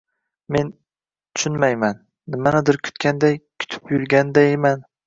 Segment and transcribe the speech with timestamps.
[0.55, 0.71] Men…
[1.35, 2.01] tushunmayman,
[2.37, 4.89] nimanidir kutganday, kutib yurgandayman.